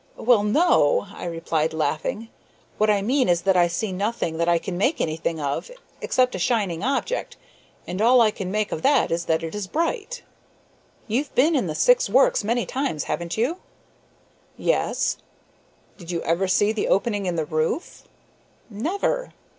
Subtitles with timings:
[0.17, 2.29] "Well, no," I replied, laughing.
[2.79, 5.69] "What I mean is that I see nothing that I can make anything of
[6.01, 7.37] except a shining object,
[7.85, 10.23] and all I can make of that is that it is bright."
[11.07, 13.57] "You've been in the Syx works many times, haven't you?"
[14.57, 15.17] "Yes."
[15.99, 18.01] "Did you ever see the opening in the roof?"
[18.71, 19.33] "Never."